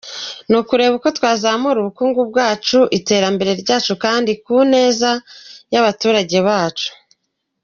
[0.49, 5.09] Ni ukureba uko twazamura ubukungu bwacu, iterambere ryacu, kandi ku neza
[5.73, 6.89] y’abaturage bacu.